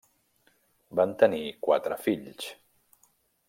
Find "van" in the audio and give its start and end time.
1.01-1.13